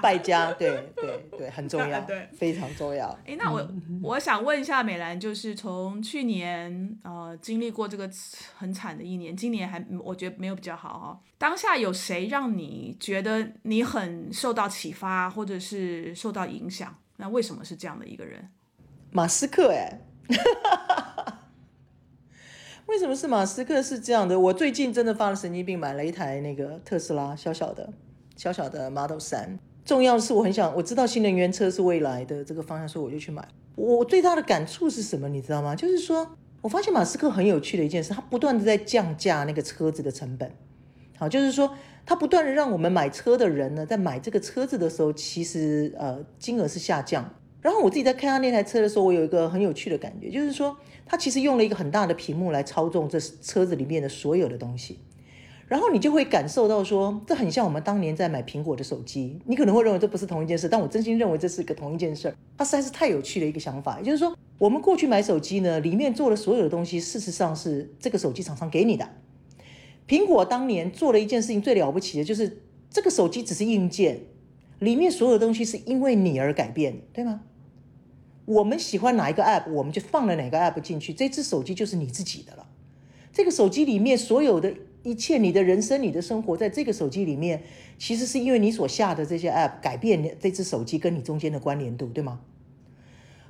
[0.01, 3.07] 败家， 对对对，很重要， 对，非常重要。
[3.27, 3.67] 哎，那我
[4.01, 8.09] 我想问一下美兰，就是从去年呃经历过这个
[8.57, 11.19] 很惨的一年，今年还我觉得没有比较好哦。
[11.37, 16.95] 当下有谁让你觉得你很受到启发，或者是受到影响？
[17.17, 18.49] 那为什么是这样的一个人？
[19.11, 19.99] 马斯克，哎。
[22.93, 24.39] 为什么是马斯克是这样的？
[24.39, 27.91] 我最近真的发了神经病，买了一台那个特斯拉，小小的、
[28.35, 29.57] 小小的 Model 三。
[29.83, 33.47] 重要的是，我很想我知道新能源车是未来的这个方向，所以我就去买。
[33.73, 35.27] 我最大的感触是什么？
[35.27, 35.75] 你知道吗？
[35.75, 40.51] 就是说我发现马斯克很有趣的一件事，他不断的在降价那个车子的成本。
[41.17, 41.75] 好，就是说
[42.05, 47.27] 他不断的让我们买车的人呢，在买这个车子的时候，其实呃金额是下降。
[47.59, 50.77] 然后我自己在开他那台车的时候，我有一个很有趣的感觉，就是说。
[51.05, 54.99] 它其实用了一个很大的屏幕来操纵这车子里面的所有的东西，
[55.67, 59.39] 然后你就会感受到说，这很像我们当年在买苹果的手机。
[59.45, 62.33] 你可能会认为这不是同一件事，但我真心认为这是个同一件事。
[62.57, 69.09] 它实在是太有趣的一个想法，也就是说，我们过去买手机呢，里面做的所有的东西，事实上是这个手机厂商给你的。
[70.07, 74.19] 苹果当年做了一件事情最了不起的，就是这个手机只是硬件，
[74.79, 77.41] 里面所有的东西是因为你而改变，对吗？
[78.45, 82.67] 我们喜欢哪一个 app，我们就放了哪个 app 进去，这只手机就是你自己的了。
[83.31, 87.63] 这个手机里面所有的一切，你的人生、你的生活，在这个手机里面，
[87.97, 92.41] 其实是因为你所下的这些 app 改变这只手机跟你中间的关联度，对吗？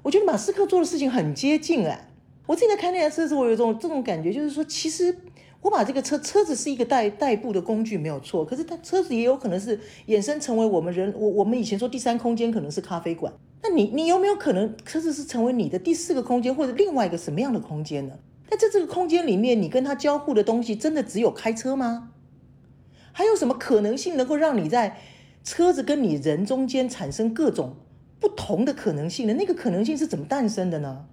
[0.03, 2.10] 我觉得马斯克做的事情很接近哎。
[2.45, 5.17] 我自己在开那台车时，我有种这种感觉，就是说，其实
[5.62, 13.34] 我把这个车车子是一个代代步的工具没有错，可是它车子也有可能是衍生成为我们人，我我们以前说第三空间可能是咖啡馆。
[13.63, 18.13] 那你你有没有可能车子是成为你的第四个空间，或者另外一个什么样的空间呢？
[18.49, 22.12] 那在这个空间里面，你跟他交互的东西真的只有开车吗？
[23.13, 24.97] 还有什么可能性能够让你在
[25.43, 27.78] 车子跟你人中间产生各种
[28.19, 29.34] 不同的可能性呢？
[29.36, 31.06] 那个可能性是怎么诞生的呢？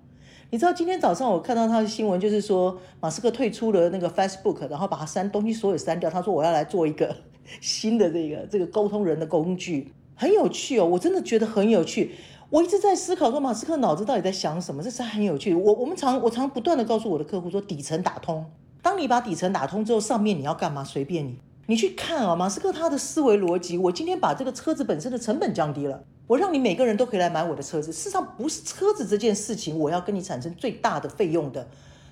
[0.50, 6.10] 你知道今天早上我看到他的新闻，就是说马斯克退出了那个 Facebook，然后把他删东西所有删掉。
[6.10, 7.14] 他说我要来做一个
[7.62, 12.10] 新的这个这个沟通人的工具，很有趣哦，我真的觉得很有趣。
[12.50, 14.82] 我一直在思考说，马斯克脑子到底在想什么？
[14.82, 15.54] 这是很有趣。
[15.54, 18.44] 我我们常我常不断的告诉我的客户说，底层打通。
[18.82, 21.38] 当你把底层打通之后，上面你要干嘛随便你。
[21.66, 23.78] 你去看啊，马斯克他的思维逻辑。
[23.78, 27.92] 我今天把这个车子本身的成本降低了，我让你每个人都可以来买我的车子。
[27.92, 31.68] 事实上不是车子这件事情，我要跟你产生最大的费用的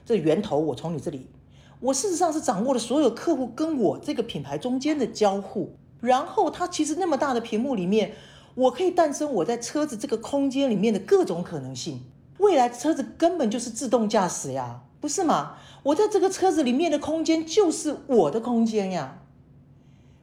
[0.06, 1.26] 这源头，我从你这里，
[1.80, 5.74] 我事实上是掌握了所有客户跟我这个品牌中间的交互。
[6.00, 8.12] 然后他其实那么大的屏幕里面。
[8.58, 12.02] 我可以诞生我在车子这个空间里面的各种可能性。
[12.38, 15.56] 未来车子根本就是自动驾驶呀，不是吗？
[15.84, 19.20] 我在这个车子里面的空间就是我的空间呀。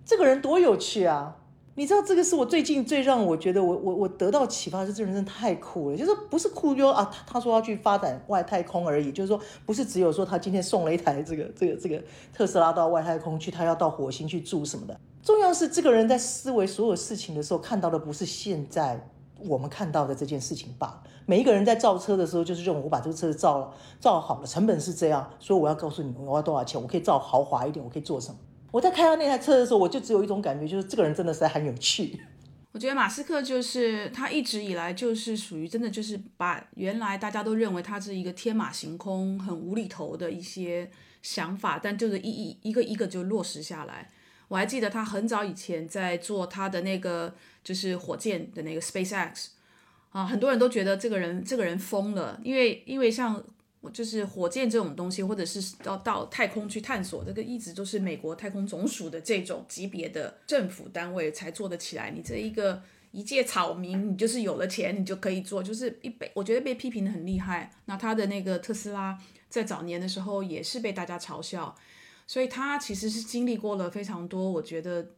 [0.05, 1.37] 这个人多有趣啊！
[1.77, 5.97] 你知道这个是我最近最让我觉得我我我得到启发，是这人真的太酷了。
[5.97, 12.01] 就是不是酷就啊，他他说要去发展外太空而已，就是说不是只有说他今天送了一台这个这个这个
[12.33, 14.97] 特斯拉到外太空去，他要到火星去住什么的。
[15.21, 19.09] 重要是这个人在思维所有事情的时候，看到的不是现在
[19.39, 21.03] 我们看到的这件事情罢了。
[21.25, 28.37] 每一个人在造车的时候，就是认为我把这个车子造了造好了，成本是这样，所以我要告诉你我要多少钱，我可以造豪华一点，我可以做什么。
[28.75, 32.19] 我在开到那台车的时候，我就只有一种感觉，就是这个人真的是很有趣。
[32.73, 44.11] 我觉得马斯克就是他一直以来就是属于真的就是把原来大家都认为他是一个天马行空、很无厘头的一些想法，但就是一一一个一个就落实下来。
[44.49, 47.33] 我还记得他很早以前在做他的那个
[47.63, 49.45] 就是火箭的那个 SpaceX
[50.09, 53.41] 啊，很多人都觉得这个人这个人疯了，因为因为像。
[53.91, 62.11] 就是火箭这种东西，或者是要到太空去探索，这个一直都是美国太空总署的这种级别的政府单位才做得起来。
[62.11, 67.71] 你这一个一介草民，你就是有了钱，你就可以做，就是一被我觉得被批评的很厉害。
[67.85, 69.17] 那他的那个特斯拉
[69.49, 71.73] 在早年的时候也是被大家嘲笑，
[72.27, 75.11] 所以他其实是经历过了非常多，我觉得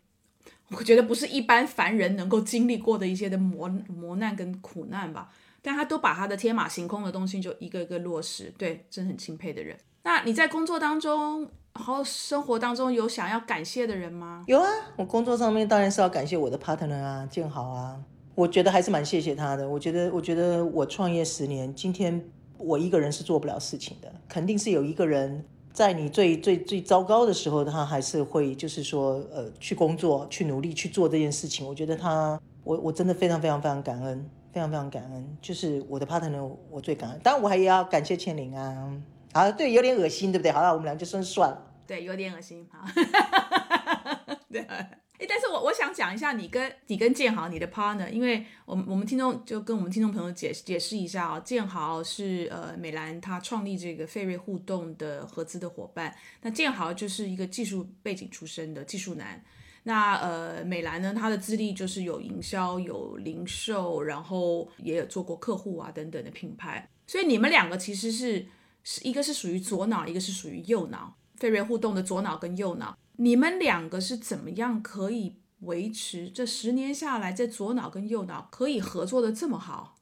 [0.69, 5.33] 我觉得不是一般凡人能够经历过的一些的磨磨难跟苦难吧。
[5.67, 9.77] 但他都把他的天马行空的东西就一个一个落实，对，真的很钦佩的人。
[10.03, 11.41] 那你在工作当中，
[11.73, 14.45] 然后生活当中有想要感谢的人吗？
[14.47, 17.99] 有啊，我工作上面当然是要感谢我的 partner 啊，建豪啊，
[18.33, 19.67] 我觉得还是蛮谢谢他的。
[19.67, 22.23] 我觉得，我觉得我创业十年，今天
[22.57, 31.67] 我一个人是做不了事情的，肯定是有一个人在你最最最糟糕的时候，他还是会就是说，呃，去工作，去努力去做这件事情。
[31.67, 34.29] 我觉得他，我我真的非常非常非常感恩。
[34.57, 36.41] 非常非常感恩，就是我的 partner，
[36.71, 37.19] 我最感恩。
[37.19, 38.91] 当然，我还要感谢千灵啊。
[39.31, 40.51] 好，对，有点恶心，对不对？
[40.51, 41.71] 好了，我们俩就算算了。
[41.85, 42.67] 对，有点恶心。
[42.71, 42.83] 好，
[44.51, 44.61] 对。
[44.61, 51.39] 哎，但是我我想讲一下，你跟你跟建豪，你的 partner，因为我们我们听众就跟我们听众朋友解解释一下啊。
[51.39, 59.39] 建豪是呃美兰他创立这个费瑞互动的合资的伙伴，那建豪就是一个技术背景出身的技术男。
[59.87, 66.89] 那呃，美兰呢，她的资历就是有营销、有零售，然后也有做过客户啊等等的品牌。
[67.07, 68.45] 所以你们两个其实是
[68.83, 71.15] 是一个是属于左脑，一个是属于右脑。
[71.37, 79.95] 飞瑞互动的左脑跟右脑，你们两个是怎么样可以维持这十年下来，在左脑跟右脑可以合作的这么好？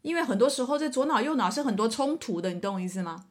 [0.00, 3.26] 因为很多时候这左脑右脑是很多冲突的，你懂我意思吗？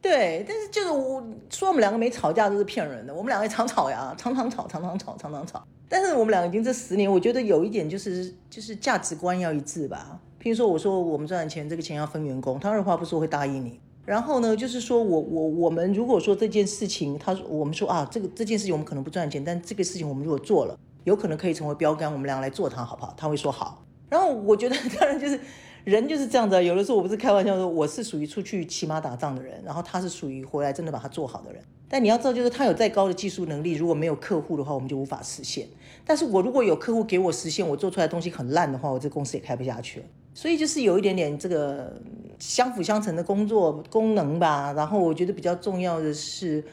[0.00, 5.66] 对，但是就是我说我们两个没吵架都是骗人的，我们两个常吵呀，常常吵，常常吵，常常吵。
[5.88, 10.20] 但是我们两个已经这十年，我觉得有一点就是就是价值观要一致吧。
[10.40, 13.80] 譬如说，我说我们赚的钱，这个钱要分员工，他二话不说会答应你。
[14.04, 23.12] 然后呢，就是说我我我们如果说这件事情，他说我们说啊，这个这件事情我们可能不赚钱，但这个事情我们如果做了，有可能可以成为标杆，我们两个来做它好不好？
[23.16, 23.82] 他会说好。
[24.08, 25.40] 然后我觉得 当然就是。
[25.86, 31.62] 人就是这样子，有的时候我不是开玩笑说，我是属于出去骑马打仗的人，然后他是属于回来真的把它做好的人。
[31.88, 35.68] 但你要知道，就是他有再高的技术能力，如果没有客户的话，我们就无法实现。
[36.04, 40.06] 但是我如果有客户给我实现，我做出来的东西很烂的话，我这公司也开不下去了。
[40.34, 42.02] 所以就是有一点点这个
[42.40, 44.72] 相辅相成的工作功能吧。
[44.72, 46.64] 然后我觉得比较重要的是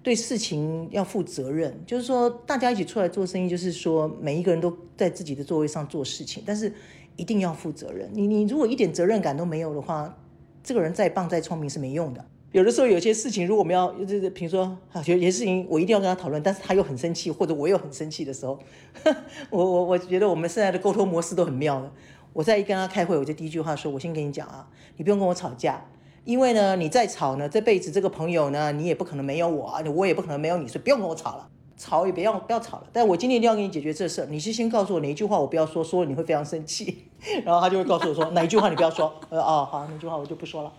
[0.00, 6.72] 对事情要负责任，就是说大家一起出来做生意，就是说每一个人都在自己的座位上做事情，但是。
[7.16, 8.10] 一定要负责任。
[8.12, 10.18] 你你如果一点责任感都没有的话，
[10.62, 12.24] 这个人再棒再聪明是没用的。
[12.52, 18.58] 有的时候有些事情，如果我们要就是比如说啊，有些事情我一定要跟他讨论，但是他又很生气，或者我又很生气的时候，
[19.50, 21.92] 我我我觉得我们现在的沟通模式都很妙的。
[22.32, 25.84] 我在一跟他开会，我就第一句话说：“我先跟你讲啊，你不用跟我吵架，
[26.24, 31.48] 因为呢，你再吵呢，这辈子这个朋友呢，你也不可能没有我啊，我也不可能没有你，所以不用跟我吵了。”
[31.80, 37.06] 吵也别要不要吵了，但我今天一定要给你解决这事，你是先告诉我哪一句话我不要说，说了你会非常生气，
[37.42, 40.72] 然后他就会告诉我说哪一句话你不要说，呃哦好，那句话我就不说了，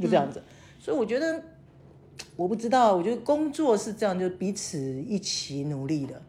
[0.00, 0.42] 就这样子。
[0.80, 1.40] 所以我觉得
[2.34, 6.20] 我不知道，我觉得工作是这样，就彼此一起努力的，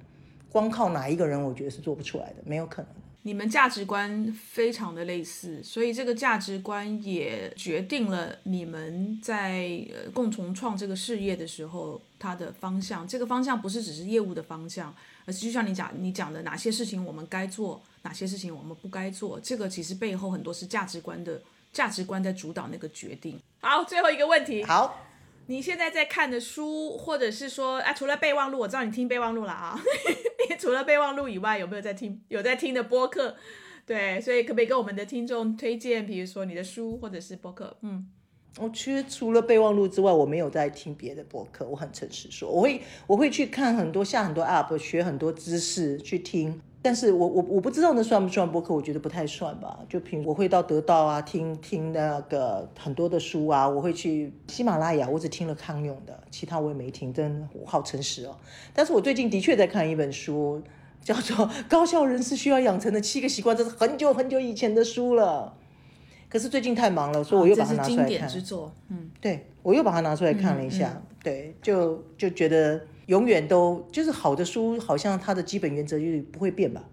[0.52, 2.92] 光靠哪一个人，我觉得是做不出来的，没有可能。
[3.24, 13.06] 你们价值观非常的类似，所以这个价值观也决定了你们在呃共同创这个事业的时候，它的方向。
[13.06, 19.38] 这个方向不是只是业务的方向，而是就像你讲你讲的，哪些事情我们该做，哪些事情我们不该做。
[19.42, 21.42] 这个其实背后很多是价值观的
[21.74, 23.38] 价值观在主导那个决定。
[23.60, 24.64] 好，最后一个问题。
[24.64, 25.09] 好。
[25.50, 29.76] 你现在在看的书，或者是说啊，除了备忘录，我知道你听备忘录了啊。
[30.60, 33.36] 除了备忘录以外，有没有在听有在听的播客
[33.84, 37.76] 对，所以可不可以跟我们的听众推荐，比如说你的书或者是播客？
[37.82, 38.08] 嗯，
[38.60, 41.68] 我其实除了备忘录之外，我没有在听别的博客。
[41.68, 46.62] 我很诚实说，我会我会去看很多下很多 App，学很多知识去听。
[46.82, 49.80] 但是我我我不知道那算不算播客，我觉得不太算吧。
[49.90, 58.38] 就凭我会到得到啊，听听那个很多的书啊，我会去喜马拉雅，我只听了康永的，其他我也没听，真我好诚实哦。
[58.74, 60.62] 但是我最近的确在看一本书，
[61.04, 65.54] 叫做《高效人士需要养成的七个习惯》，这是很久很久以前的书了。
[66.30, 68.08] 可是最近太忙了，所以我又把它拿出来看。
[68.08, 72.80] 经典之作，嗯，对我又把它拿出来看了一下，对，就就觉得。
[73.10, 76.84] 永远都就是好的书，好像它的基本原则就是不会变吧，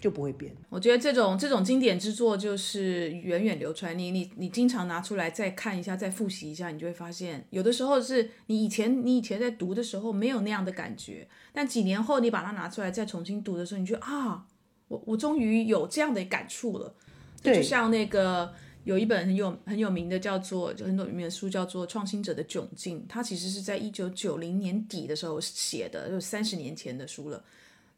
[0.00, 0.50] 就不会变。
[0.70, 14.46] 我觉得这种这种经典之作就是源远流传，你你你经常拿出来再看一下，再复习一下，你就会发现，有的时候是你以前你以前在读的时候没有那样的感觉，但几年后你把它拿出来再重新读的时候，你觉得啊，
[14.88, 16.94] 我我终于有这样的感触了。
[17.42, 18.54] 对，就像那个。
[18.84, 27.44] 有一本很有很有名的叫做就很有名的书叫做《创新者的窘境》，它其实是在一九九零年底的时候写的，就三十年前的书了，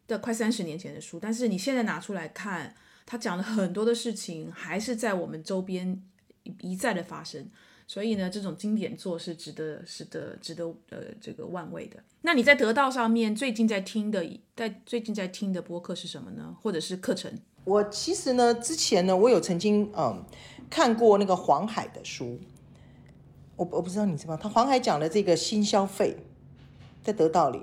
[0.07, 1.19] 的快三十年前的书。
[1.19, 2.75] 但是你现在拿出来看，
[3.07, 6.03] 他讲了很多的事情，还是在我们周边
[6.61, 7.49] 一再的发生。
[7.87, 11.97] 所以呢，这种经典作是值得、值得、值得呃这个万位的。
[12.23, 14.23] 那你在得到上面最近在听的，
[14.55, 16.55] 在最近在听的播客是什么呢？
[16.61, 17.33] 或者是课程？
[17.65, 20.23] 我其实呢，之前呢，我有曾经嗯。
[20.71, 22.39] 看过那个黄海的书，
[23.57, 26.17] 我我不知道你知道他黄海讲的这个新消费，
[27.03, 27.61] 在得道里，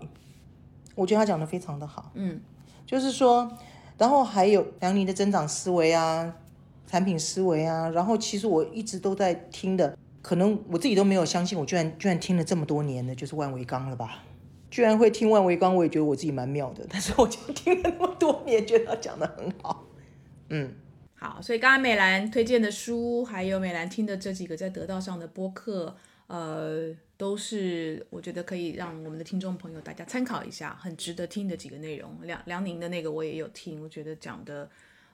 [0.95, 2.11] 我觉得他讲的非常的好。
[2.13, 2.39] 嗯，
[2.85, 3.51] 就是说，
[3.97, 6.35] 然后还有杨宁的增长思维啊，
[6.87, 14.23] 产品思维啊，然后其实我一直都在听的，可能我自己都没有相信，我居然居然听了这么多年的，就是万维刚了吧？
[14.69, 16.85] 居然会听万维刚，我也觉得我自己蛮妙的。
[16.89, 19.83] 但是我就听了那么多年，觉得他讲的很好。
[20.47, 20.73] 嗯。
[21.23, 25.95] 好，所以刚刚美兰推荐的书，还有美兰听的这几个在得道上的播客，
[26.25, 32.17] 呃，都是我觉得可以让我们的听众朋友大家参考一下，很值得听的几个内容。
[32.23, 34.67] 梁梁宁的那个我也有听，我觉得讲的，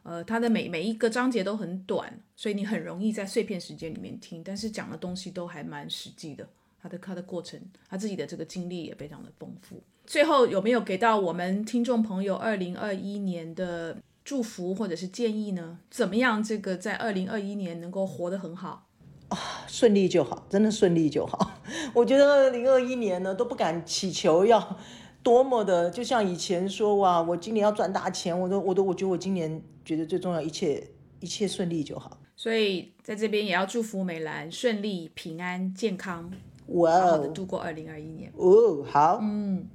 [0.04, 6.48] 呃，他的每每一个章节都很短，所以你很容易在碎片时间里面听，但是讲的东西都还蛮实际的。
[6.82, 9.84] 他的他的过程，他自己的这个经历也非常的丰富。
[10.06, 13.98] 最后有没有给到我们听众朋友二零二一年的？
[14.28, 15.80] 祝福或者是建议呢？
[15.90, 16.44] 怎么样？
[16.44, 18.86] 这个在二零二一年能够活得很好
[19.30, 21.62] 啊，顺利就好，真的顺利就好。
[21.96, 24.78] 我觉得二零二一年呢，都不敢祈求要
[25.24, 30.86] 多么的，就像以前说哇，我今年要赚大钱，我都我都我觉得我今年觉得最重要，一切
[31.22, 32.20] 一切顺利就好。
[32.36, 36.30] 所以在这边也要祝福美兰顺利、平安、健康，
[36.68, 38.30] 好好的度过二零二一年。
[38.36, 39.66] 哦，好，嗯，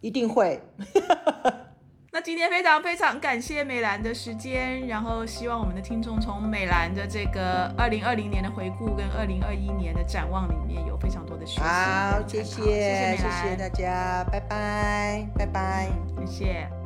[0.00, 0.62] 一定会。
[2.12, 11.60] 那今天非常非常感谢美兰的时间，然后希望我们的听众从美兰的这个二零二零年的回顾跟二零二一年的展望里面有非常多的学习。
[11.60, 15.88] 好，谢谢，谢谢大家，拜拜，拜拜，
[16.18, 16.79] 谢谢。